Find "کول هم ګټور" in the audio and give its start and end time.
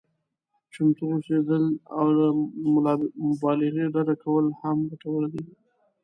4.23-5.23